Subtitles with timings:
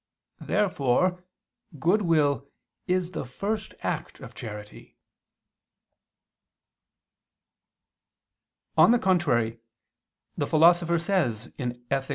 [0.39, 1.23] Therefore
[1.77, 2.49] goodwill
[2.87, 4.97] is the first act of charity.
[8.75, 9.59] On the contrary,
[10.35, 11.53] The Philosopher says
[11.91, 12.09] (Ethic.